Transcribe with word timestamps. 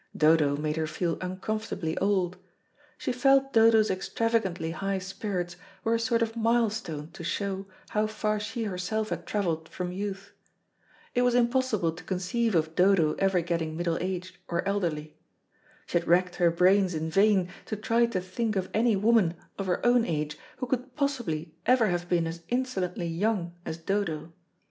Dodo 0.17 0.57
made 0.57 0.77
her 0.77 0.87
feel 0.87 1.19
uncomfortably 1.21 1.95
old. 1.99 2.37
She 2.97 3.11
felt 3.11 3.53
Dodo's 3.53 3.91
extravagantly 3.91 4.71
high 4.71 4.97
spirits 4.97 5.57
were 5.83 5.93
a 5.93 5.99
sort 5.99 6.23
of 6.23 6.35
milestone 6.35 7.11
to 7.11 7.23
show, 7.23 7.67
how 7.89 8.07
far 8.07 8.39
she 8.39 8.63
herself 8.63 9.09
had 9.09 9.27
travelled 9.27 9.69
from 9.69 9.91
youth. 9.91 10.31
It 11.13 11.21
was 11.21 11.35
impossible 11.35 11.91
to 11.91 12.03
conceive 12.03 12.55
of 12.55 12.73
Dodo 12.73 13.13
ever 13.19 13.41
getting 13.41 13.77
middle 13.77 13.99
aged 13.99 14.39
or 14.47 14.67
elderly. 14.67 15.17
She 15.85 15.99
had 15.99 16.07
racked 16.07 16.37
her 16.37 16.49
brains 16.49 16.95
in 16.95 17.11
vain 17.11 17.49
to 17.67 17.75
try 17.75 18.07
to 18.07 18.19
think 18.21 18.55
of 18.55 18.71
any 18.73 18.95
woman 18.95 19.35
of 19.59 19.67
her 19.67 19.85
own 19.85 20.03
age 20.03 20.35
who 20.57 20.65
could 20.65 20.95
possibly 20.95 21.53
ever 21.67 21.89
have 21.89 22.09
been 22.09 22.25
as 22.25 22.41
insolently 22.49 23.05
young 23.05 23.53
as 23.67 23.77
Dodo. 23.77 24.33